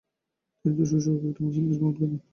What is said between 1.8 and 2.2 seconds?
করেন।